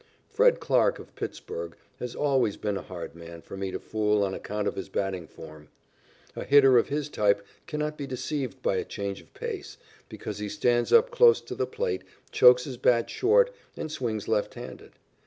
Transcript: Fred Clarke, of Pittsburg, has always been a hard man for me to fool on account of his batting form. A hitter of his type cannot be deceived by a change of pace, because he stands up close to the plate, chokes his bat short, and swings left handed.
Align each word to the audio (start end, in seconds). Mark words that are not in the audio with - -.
Fred 0.27 0.59
Clarke, 0.59 0.97
of 0.97 1.13
Pittsburg, 1.15 1.75
has 1.99 2.15
always 2.15 2.57
been 2.57 2.75
a 2.75 2.81
hard 2.81 3.13
man 3.13 3.43
for 3.43 3.55
me 3.55 3.69
to 3.69 3.77
fool 3.77 4.23
on 4.23 4.33
account 4.33 4.67
of 4.67 4.75
his 4.75 4.89
batting 4.89 5.27
form. 5.27 5.67
A 6.35 6.43
hitter 6.43 6.79
of 6.79 6.89
his 6.89 7.07
type 7.07 7.45
cannot 7.67 7.99
be 7.99 8.07
deceived 8.07 8.63
by 8.63 8.77
a 8.77 8.83
change 8.83 9.21
of 9.21 9.31
pace, 9.35 9.77
because 10.09 10.39
he 10.39 10.49
stands 10.49 10.91
up 10.91 11.11
close 11.11 11.39
to 11.41 11.53
the 11.53 11.67
plate, 11.67 12.01
chokes 12.31 12.63
his 12.63 12.77
bat 12.77 13.11
short, 13.11 13.53
and 13.77 13.91
swings 13.91 14.27
left 14.27 14.55
handed. 14.55 14.93